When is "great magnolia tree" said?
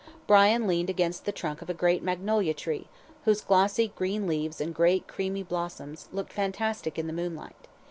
1.75-2.87